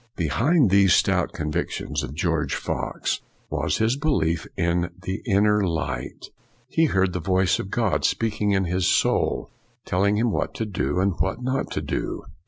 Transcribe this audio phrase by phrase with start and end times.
[0.15, 6.31] Behind these stout convictions of George Fox was his belief in the Inner Light.
[6.67, 9.51] He heard the voice of God speaking in his FOX
[9.85, 12.23] 283 soul, telling him what to do and what not to do.